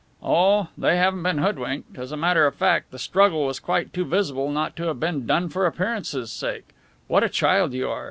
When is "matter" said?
2.17-2.47